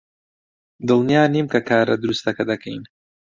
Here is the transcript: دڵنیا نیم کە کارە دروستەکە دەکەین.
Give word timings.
دڵنیا 0.87 1.23
نیم 1.33 1.47
کە 1.53 1.59
کارە 1.69 1.95
دروستەکە 2.03 2.43
دەکەین. 2.51 2.83